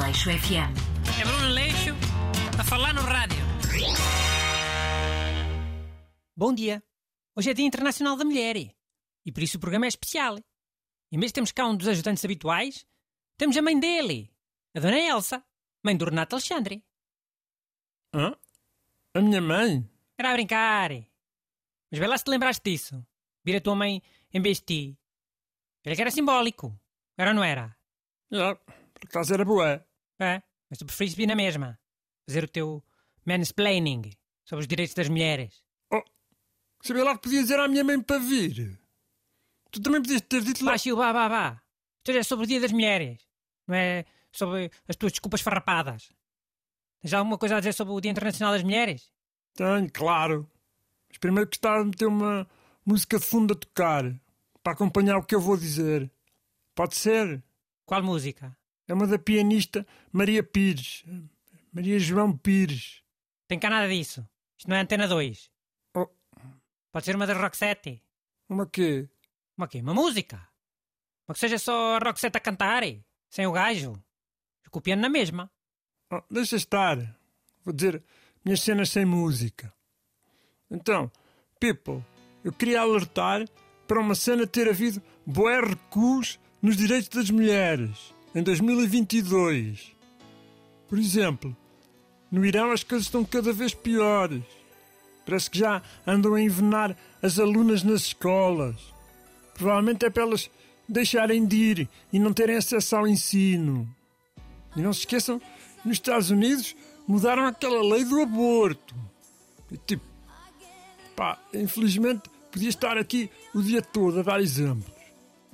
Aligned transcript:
Aleixo 0.00 0.30
FM. 0.30 0.70
É 1.20 1.24
Bruno 1.24 1.48
Leixo 1.48 1.90
a 2.56 2.62
falar 2.62 2.94
no 2.94 3.00
rádio. 3.00 3.36
Bom 6.36 6.54
dia. 6.54 6.80
Hoje 7.34 7.50
é 7.50 7.54
Dia 7.54 7.66
Internacional 7.66 8.16
da 8.16 8.24
Mulher 8.24 8.56
e 9.26 9.32
por 9.32 9.42
isso 9.42 9.56
o 9.56 9.60
programa 9.60 9.86
é 9.86 9.88
especial. 9.88 10.36
Em 11.10 11.18
vez 11.18 11.30
de 11.30 11.34
termos 11.34 11.50
cá 11.50 11.66
um 11.66 11.76
dos 11.76 11.88
ajudantes 11.88 12.24
habituais, 12.24 12.86
temos 13.36 13.56
a 13.56 13.62
mãe 13.62 13.78
dele, 13.78 14.32
a 14.72 14.78
Dona 14.78 15.00
Elsa, 15.00 15.44
mãe 15.82 15.96
do 15.96 16.04
Renato 16.04 16.36
Alexandre. 16.36 16.84
Hã? 18.14 18.36
A 19.14 19.20
minha 19.20 19.40
mãe? 19.40 19.84
Era 20.16 20.30
a 20.30 20.34
brincar. 20.34 20.90
Mas 21.90 21.98
vê 21.98 22.06
lá 22.06 22.16
se 22.16 22.22
te 22.22 22.30
lembraste 22.30 22.62
disso. 22.62 23.04
Vir 23.44 23.56
a 23.56 23.60
tua 23.60 23.74
mãe 23.74 24.00
em 24.32 24.40
vez 24.40 24.58
de 24.58 24.64
ti. 24.64 24.98
Ele 25.84 25.96
que 25.96 26.02
era 26.02 26.10
simbólico. 26.12 26.80
Era 27.16 27.30
ou 27.30 27.34
não 27.34 27.42
era? 27.42 27.76
É, 28.30 28.54
por 28.54 29.08
acaso 29.08 29.34
era 29.34 29.44
boa. 29.44 29.87
É, 30.18 30.42
mas 30.68 30.78
tu 30.78 30.86
preferiste 30.86 31.16
vir 31.16 31.26
na 31.26 31.36
mesma. 31.36 31.78
Fazer 32.26 32.44
o 32.44 32.48
teu 32.48 32.84
mansplaining 33.24 34.10
sobre 34.44 34.62
os 34.62 34.66
direitos 34.68 34.94
das 34.94 35.08
mulheres. 35.08 35.62
Oh, 35.92 36.02
sabia 36.82 37.04
lá 37.04 37.16
que 37.16 37.22
podia 37.22 37.42
dizer 37.42 37.58
à 37.60 37.68
minha 37.68 37.84
mãe 37.84 38.00
para 38.00 38.18
vir. 38.18 38.80
Tu 39.70 39.80
também 39.80 40.02
podias 40.02 40.20
ter 40.22 40.42
dito 40.42 40.64
lá. 40.64 40.72
Vá, 40.72 40.78
Chiu, 40.78 40.96
vá, 40.96 41.12
vá, 41.12 41.28
vá. 41.28 41.62
Isto 41.98 42.10
é 42.18 42.22
sobre 42.22 42.44
o 42.44 42.48
dia 42.48 42.60
das 42.60 42.72
mulheres. 42.72 43.20
Não 43.66 43.74
é 43.74 44.04
sobre 44.32 44.70
as 44.88 44.96
tuas 44.96 45.12
desculpas 45.12 45.40
farrapadas. 45.40 46.10
Tens 47.00 47.12
alguma 47.12 47.38
coisa 47.38 47.56
a 47.56 47.60
dizer 47.60 47.74
sobre 47.74 47.94
o 47.94 48.00
Dia 48.00 48.10
Internacional 48.10 48.54
das 48.54 48.62
Mulheres? 48.62 49.12
Tenho, 49.54 49.90
claro. 49.92 50.50
Mas 51.08 51.18
primeiro 51.18 51.48
gostava 51.48 51.82
de 51.82 51.90
meter 51.90 52.06
uma 52.06 52.48
música 52.84 53.18
de 53.18 53.24
fundo 53.24 53.52
a 53.52 53.56
tocar. 53.56 54.04
Para 54.62 54.72
acompanhar 54.72 55.16
o 55.18 55.22
que 55.22 55.34
eu 55.34 55.40
vou 55.40 55.56
dizer. 55.56 56.10
Pode 56.74 56.96
ser? 56.96 57.42
Qual 57.86 58.02
música? 58.02 58.56
É 58.88 58.94
uma 58.94 59.06
da 59.06 59.18
pianista 59.18 59.86
Maria 60.10 60.42
Pires. 60.42 61.04
Maria 61.70 61.98
João 61.98 62.36
Pires. 62.36 63.02
Tem 63.46 63.58
cá 63.58 63.68
nada 63.68 63.86
disso. 63.86 64.26
Isto 64.56 64.70
não 64.70 64.76
é 64.76 64.80
Antena 64.80 65.06
2. 65.06 65.50
Oh, 65.94 66.08
Pode 66.90 67.04
ser 67.04 67.14
uma 67.14 67.26
das 67.26 67.36
Roxette. 67.36 68.02
uma 68.48 68.66
quê? 68.66 69.06
Uma 69.56 69.68
quê? 69.68 69.80
Uma 69.82 69.92
música. 69.92 70.36
Uma 71.28 71.34
que 71.34 71.40
seja 71.40 71.58
só 71.58 71.96
a 71.96 71.98
Roxette 71.98 72.38
a 72.38 72.40
cantar. 72.40 72.82
Sem 73.28 73.46
o 73.46 73.52
gajo. 73.52 74.02
Com 74.70 74.78
o 74.78 74.82
piano 74.82 75.02
na 75.02 75.10
mesma. 75.10 75.50
Oh, 76.10 76.22
deixa 76.30 76.56
estar. 76.56 76.96
Vou 77.64 77.74
dizer 77.74 78.02
minhas 78.42 78.62
cenas 78.62 78.88
sem 78.88 79.04
música. 79.04 79.72
Então, 80.70 81.12
people, 81.60 82.02
eu 82.42 82.52
queria 82.52 82.80
alertar 82.80 83.46
para 83.86 84.00
uma 84.00 84.14
cena 84.14 84.46
ter 84.46 84.66
havido 84.68 85.02
boé 85.26 85.60
recuos 85.60 86.38
nos 86.62 86.76
direitos 86.76 87.08
das 87.08 87.30
mulheres 87.30 88.14
em 88.34 88.42
2022. 88.42 89.92
Por 90.88 90.98
exemplo, 90.98 91.56
no 92.30 92.44
Irão 92.44 92.70
as 92.70 92.82
coisas 92.82 93.06
estão 93.06 93.24
cada 93.24 93.52
vez 93.52 93.74
piores. 93.74 94.42
Parece 95.24 95.50
que 95.50 95.58
já 95.58 95.82
andam 96.06 96.34
a 96.34 96.40
envenenar 96.40 96.96
as 97.22 97.38
alunas 97.38 97.82
nas 97.82 98.02
escolas. 98.02 98.76
Provavelmente 99.54 100.06
é 100.06 100.10
para 100.10 100.22
elas 100.22 100.50
deixarem 100.88 101.44
de 101.44 101.56
ir 101.56 101.88
e 102.12 102.18
não 102.18 102.32
terem 102.32 102.56
acesso 102.56 102.96
ao 102.96 103.06
ensino. 103.06 103.88
E 104.76 104.80
não 104.80 104.92
se 104.92 105.00
esqueçam, 105.00 105.40
nos 105.84 105.96
Estados 105.96 106.30
Unidos 106.30 106.74
mudaram 107.06 107.46
aquela 107.46 107.82
lei 107.82 108.04
do 108.04 108.20
aborto. 108.20 108.94
E, 109.70 109.76
tipo, 109.76 110.04
pá, 111.14 111.38
infelizmente 111.52 112.30
podia 112.50 112.68
estar 112.68 112.96
aqui 112.96 113.30
o 113.54 113.62
dia 113.62 113.82
todo 113.82 114.20
a 114.20 114.22
dar 114.22 114.40
exemplos. 114.40 114.92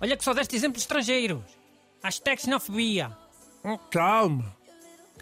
Olha 0.00 0.16
que 0.16 0.24
só 0.24 0.32
deste 0.32 0.56
exemplos 0.56 0.82
estrangeiros. 0.82 1.59
Hashtag 2.02 2.40
xenofobia. 2.42 3.16
Oh, 3.62 3.76
calma. 3.78 4.56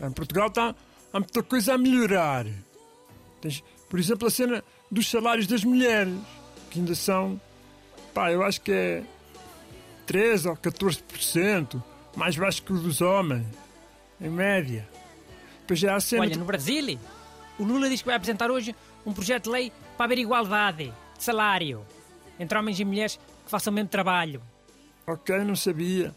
Em 0.01 0.11
Portugal 0.13 0.49
está 0.49 0.75
há 1.13 1.19
muita 1.19 1.43
coisa 1.43 1.75
a 1.75 1.79
melhorar. 1.79 2.47
Tens, 3.41 3.63
por 3.91 3.99
exemplo, 3.99 4.29
a 4.29 4.31
cena 4.31 4.65
dos 4.91 5.09
salários 5.11 5.47
das 5.47 5.65
mulheres, 5.65 6.15
que 6.71 6.79
ainda 6.79 6.95
são, 6.95 7.41
pá, 8.15 8.31
eu 8.33 8.43
acho 8.43 8.61
que 8.61 8.71
é 8.73 9.03
13 10.07 10.49
ou 10.49 10.57
14%, 10.57 11.83
mais 12.17 12.37
baixo 12.37 12.63
que 12.63 12.73
o 12.73 12.79
dos 12.79 13.01
homens, 13.01 13.47
em 14.21 14.29
média. 14.31 14.89
Depois 15.61 15.79
já 15.81 15.95
há 15.95 15.97
a 15.97 16.01
cena. 16.01 16.23
Olha, 16.23 16.31
de- 16.33 16.39
no 16.39 16.45
Brasil, 16.45 16.99
o 17.59 17.65
Lula 17.65 17.89
diz 17.89 18.01
que 18.01 18.07
vai 18.07 18.15
apresentar 18.17 18.51
hoje 18.51 18.75
um 19.05 19.13
projeto 19.13 19.45
de 19.45 19.51
lei 19.51 19.73
para 19.97 20.05
haver 20.07 20.19
igualdade 20.19 20.93
de 21.17 21.25
salário 21.25 21.85
entre 22.39 22.57
homens 22.57 22.79
e 22.79 22.85
mulheres 22.85 23.19
que 23.45 23.51
façam 23.51 23.73
o 23.73 23.75
mesmo 23.75 23.89
trabalho. 23.89 24.41
Ok, 25.07 25.37
não 25.39 25.57
sabia. 25.57 26.15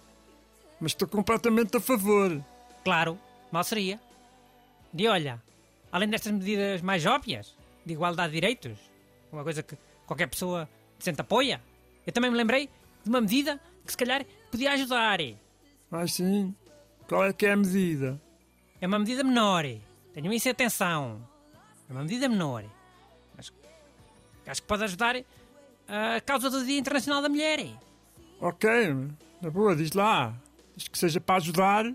Mas 0.82 0.94
estou 0.94 1.08
completamente 1.08 1.78
a 1.78 1.80
favor. 1.80 2.44
Claro, 2.84 3.18
mal 3.52 3.64
seria. 3.64 4.00
E 4.94 5.08
olha, 5.08 5.40
além 5.92 6.10
destas 6.10 6.32
medidas 6.32 6.82
mais 6.82 7.06
óbvias 7.06 7.56
de 7.86 7.94
igualdade 7.94 8.34
de 8.34 8.42
direitos, 8.42 8.80
uma 9.32 9.44
coisa 9.44 9.62
que 9.62 9.78
qualquer 10.08 10.28
pessoa 10.28 10.68
decente 10.98 11.22
apoia, 11.22 11.62
eu 12.06 12.12
também 12.12 12.32
me 12.32 12.38
lembrei 12.38 12.68
de 13.04 13.10
uma 13.10 13.22
medida 13.22 13.62
que 13.86 13.92
se 13.92 13.98
calhar 13.98 14.26
podia 14.50 14.72
ajudar. 14.74 15.20
Mas 15.90 16.14
sim, 16.14 16.56
qual 17.08 17.26
é 17.26 17.32
que 17.32 17.46
é 17.46 17.52
a 17.52 17.58
medida? 17.58 18.20
É 18.82 18.88
uma 18.88 18.98
medida 18.98 19.24
menor. 19.24 19.66
Tenham 20.14 20.34
isso 20.34 20.48
em 20.48 20.52
atenção. 20.52 21.22
É 21.88 21.94
uma 21.94 22.02
medida 22.02 22.28
menor. 22.28 22.66
Mas 23.38 23.54
acho 24.48 24.62
que 24.62 24.68
pode 24.68 24.84
ajudar 24.84 25.16
a 25.88 26.20
causa 26.22 26.50
do 26.50 26.66
Dia 26.66 26.80
Internacional 26.80 27.22
da 27.22 27.30
Mulher. 27.30 27.60
Ok, 28.40 28.68
na 29.42 29.50
boa, 29.52 29.76
diz 29.76 29.92
lá. 29.92 30.34
Que 30.90 30.98
seja 30.98 31.20
para 31.20 31.36
ajudar. 31.36 31.86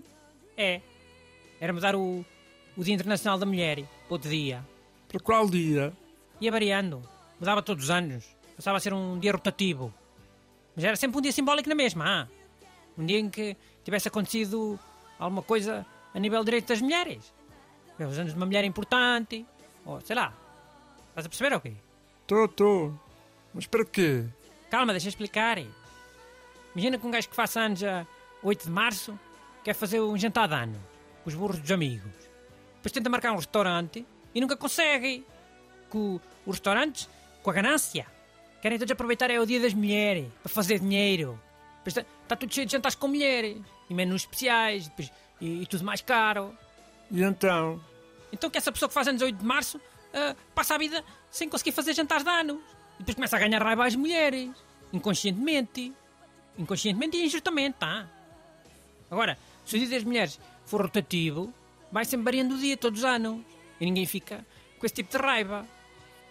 É. 0.55 0.81
Era 1.59 1.73
mudar 1.73 1.95
o, 1.95 2.25
o 2.75 2.83
Dia 2.83 2.93
Internacional 2.93 3.37
da 3.39 3.45
Mulher 3.45 3.83
para 4.07 4.13
outro 4.15 4.29
dia. 4.29 4.65
Para 5.07 5.19
qual 5.19 5.49
dia? 5.49 5.93
Ia 6.39 6.51
variando. 6.51 7.01
Mudava 7.39 7.61
todos 7.61 7.85
os 7.85 7.89
anos. 7.89 8.25
Passava 8.55 8.77
a 8.77 8.79
ser 8.79 8.93
um 8.93 9.19
dia 9.19 9.31
rotativo. 9.31 9.93
Mas 10.75 10.85
era 10.85 10.95
sempre 10.95 11.17
um 11.17 11.21
dia 11.21 11.31
simbólico 11.31 11.69
na 11.69 11.75
mesma. 11.75 12.05
ah. 12.05 12.27
Um 12.97 13.05
dia 13.05 13.19
em 13.19 13.29
que 13.29 13.55
tivesse 13.83 14.07
acontecido 14.07 14.79
alguma 15.19 15.41
coisa 15.41 15.85
a 16.13 16.19
nível 16.19 16.39
de 16.39 16.45
direito 16.45 16.67
das 16.67 16.81
mulheres. 16.81 17.33
Os 17.99 18.17
anos 18.17 18.31
de 18.33 18.37
uma 18.37 18.45
mulher 18.45 18.63
importante. 18.63 19.45
Ou 19.85 20.01
sei 20.01 20.15
lá. 20.15 20.33
Estás 21.09 21.25
a 21.25 21.29
perceber 21.29 21.53
ou 21.55 21.61
quê? 21.61 21.73
Estou, 22.21 22.45
estou. 22.45 22.99
Mas 23.53 23.65
para 23.65 23.85
quê? 23.85 24.25
Calma, 24.69 24.93
deixa 24.93 25.07
eu 25.07 25.09
explicar. 25.09 25.57
Imagina 26.75 26.97
que 26.97 27.07
um 27.07 27.11
gajo 27.11 27.29
que 27.29 27.35
faça 27.35 27.59
anos 27.61 27.83
a 27.83 28.05
8 28.43 28.63
de 28.65 28.69
março 28.71 29.19
quer 29.63 29.73
fazer 29.73 29.99
um 30.01 30.17
jantar 30.17 30.47
de 30.47 30.53
anos 30.55 30.77
com 31.23 31.29
os 31.29 31.35
burros 31.35 31.59
dos 31.59 31.71
amigos. 31.71 32.11
Depois 32.77 32.91
tenta 32.91 33.09
marcar 33.09 33.31
um 33.33 33.37
restaurante 33.37 34.05
e 34.33 34.41
nunca 34.41 34.55
consegue. 34.55 35.25
O- 35.93 36.19
os 36.45 36.55
restaurantes, 36.57 37.09
com 37.41 37.49
a 37.49 37.53
ganância, 37.53 38.05
querem 38.61 38.77
todos 38.77 38.91
aproveitar 38.91 39.31
é 39.31 39.39
o 39.39 39.45
dia 39.45 39.59
das 39.59 39.73
mulheres 39.73 40.27
para 40.43 40.51
fazer 40.51 40.79
dinheiro. 40.79 41.39
Depois 41.77 41.97
está, 41.97 42.01
está 42.23 42.35
tudo 42.35 42.53
cheio 42.53 42.65
de 42.65 42.71
jantares 42.73 42.95
com 42.95 43.07
mulheres 43.07 43.57
e 43.89 43.93
menus 43.93 44.21
especiais 44.23 44.87
depois, 44.89 45.11
e, 45.41 45.61
e 45.63 45.65
tudo 45.65 45.83
mais 45.85 46.01
caro. 46.01 46.55
E 47.09 47.23
então? 47.23 47.81
Então 48.31 48.49
que 48.49 48.57
essa 48.57 48.71
pessoa 48.71 48.87
que 48.89 48.93
faz 48.93 49.07
anos 49.07 49.21
a 49.21 49.25
8 49.25 49.37
de 49.37 49.45
março 49.45 49.79
ah, 50.13 50.35
passa 50.53 50.75
a 50.75 50.77
vida 50.77 51.03
sem 51.31 51.47
conseguir 51.49 51.71
fazer 51.71 51.93
jantares 51.93 52.23
de 52.25 52.29
anos. 52.29 52.57
E 52.95 52.99
depois 52.99 53.15
começa 53.15 53.35
a 53.37 53.39
ganhar 53.39 53.61
raiva 53.63 53.85
às 53.87 53.95
mulheres. 53.95 54.49
Inconscientemente. 54.91 55.93
Inconscientemente 56.57 57.15
e 57.17 57.25
injustamente, 57.25 57.77
tá? 57.79 58.07
Agora, 59.09 59.37
se 59.65 59.75
o 59.75 59.79
dia 59.79 59.89
das 59.89 60.03
mulheres 60.03 60.39
for 60.65 60.81
rotativo, 60.81 61.53
vai 61.91 62.05
sempre 62.05 62.25
variando 62.25 62.55
o 62.55 62.57
dia 62.57 62.77
todos 62.77 62.99
os 62.99 63.05
anos. 63.05 63.41
E 63.79 63.85
ninguém 63.85 64.05
fica 64.05 64.45
com 64.79 64.85
esse 64.85 64.95
tipo 64.95 65.11
de 65.11 65.17
raiva. 65.17 65.65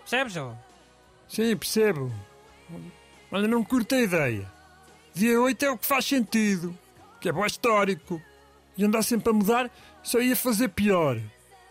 Percebes? 0.00 0.37
ó? 0.37 0.54
Sim, 1.28 1.56
percebo. 1.56 2.12
Olha, 3.31 3.48
não 3.48 3.64
curto 3.64 3.94
a 3.94 4.00
ideia. 4.00 4.50
Dia 5.14 5.40
8 5.40 5.64
é 5.64 5.70
o 5.70 5.78
que 5.78 5.87
faz 5.87 6.05
sentido. 6.05 6.76
Que 7.20 7.28
é 7.28 7.32
bom 7.32 7.44
histórico. 7.44 8.20
E 8.76 8.84
andar 8.84 9.02
sempre 9.02 9.31
a 9.31 9.32
mudar 9.32 9.70
só 10.02 10.20
ia 10.20 10.37
fazer 10.37 10.69
pior. 10.69 11.20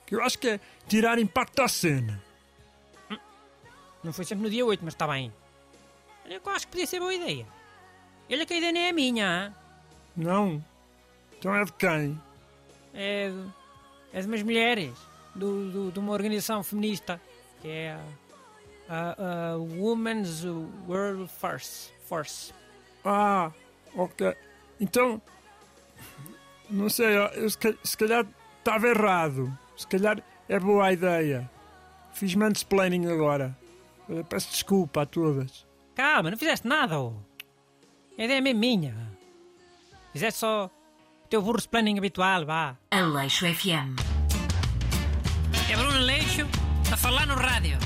Que 0.05 0.15
eu 0.15 0.23
acho 0.23 0.37
que 0.37 0.49
é 0.49 0.59
tirar 0.87 1.19
impacto 1.19 1.61
à 1.61 1.67
cena. 1.67 2.21
Não 4.03 4.13
foi 4.13 4.25
sempre 4.25 4.43
no 4.43 4.49
dia 4.49 4.65
8, 4.65 4.83
mas 4.83 4.93
está 4.93 5.07
bem. 5.07 5.31
Olha 6.25 6.41
eu 6.43 6.51
acho 6.51 6.65
que 6.67 6.71
podia 6.71 6.87
ser 6.87 6.99
boa 6.99 7.13
ideia. 7.13 7.47
Olha 8.29 8.45
que 8.45 8.53
a 8.53 8.57
ideia 8.57 8.71
nem 8.71 8.87
é 8.87 8.91
minha, 8.91 9.53
ah. 9.53 9.65
Não? 10.15 10.63
Então 11.45 11.55
é 11.55 11.63
de 11.63 11.73
quem? 11.73 12.19
é, 12.91 13.29
de- 13.29 13.53
é 14.13 14.19
de 14.21 14.25
umas 14.27 14.41
mulheres 14.41 14.97
do, 15.35 15.69
do- 15.69 15.91
de 15.91 15.99
uma 15.99 16.11
organização 16.11 16.63
feminista 16.63 17.21
que 17.61 17.67
é 17.67 17.91
a, 18.89 19.13
a, 19.19 19.51
a 19.51 19.57
Women's 19.57 20.43
World 20.87 21.27
Force. 21.27 21.91
Force. 22.07 22.51
Ah, 23.03 23.51
ok. 23.95 24.35
Então, 24.79 25.21
não 26.67 26.89
sei, 26.89 27.15
eu 27.15 27.47
se 27.47 27.57
se 27.83 27.95
calhar 27.95 28.25
estava 28.57 28.87
errado. 28.87 29.55
Se 29.77 29.85
calhar 29.85 30.23
é 30.49 30.59
boa 30.59 30.85
a 30.87 30.93
ideia. 30.93 31.47
Fiz 32.13 32.33
mansplaining 32.33 33.05
agora. 33.05 33.55
Eh, 34.09 34.23
Peço 34.23 34.49
desculpa 34.49 35.03
a 35.03 35.05
todas. 35.05 35.63
Calma, 35.93 36.31
não 36.31 36.37
fizeste 36.39 36.67
nada, 36.67 36.99
oh. 36.99 37.13
A 38.17 38.23
ideia 38.23 38.39
é 38.39 38.41
mesmo 38.41 38.59
minha. 38.61 38.95
Fizeste 40.11 40.39
só 40.39 40.71
teu 41.29 41.41
burro 41.41 41.61
planning 41.69 41.97
habitual, 41.97 42.45
vá. 42.45 42.75
Aleixo 42.91 43.45
FM. 43.45 43.95
É 45.69 45.75
Bruno 45.75 45.99
Leixo 45.99 46.47
a 46.91 46.97
falar 46.97 47.25
no 47.25 47.35
rádio. 47.35 47.77